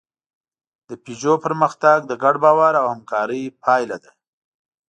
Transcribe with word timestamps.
د 0.89 0.89
پيژو 1.03 1.33
پرمختګ 1.45 1.97
د 2.05 2.11
ګډ 2.23 2.35
باور 2.43 2.73
او 2.81 2.85
همکارۍ 2.93 3.43
پایله 3.63 3.97
ده. 4.03 4.11